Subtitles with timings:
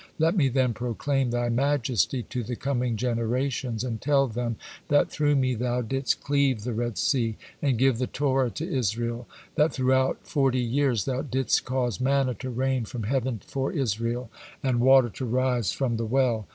[0.17, 4.55] Let me then proclaim Thy majesty to the coming generations, and tell them
[4.87, 9.27] that through me Thou didst cleave the Red Sea, and give the Torah to Israel,
[9.53, 14.31] that throughout forty years Thou didst cause manna to rain from heaven for Israel,
[14.63, 16.47] and water to rise from the well."